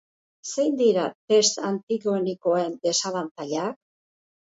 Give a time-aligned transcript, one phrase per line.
[0.51, 3.79] Zein dira test antigenikoen desabantailak?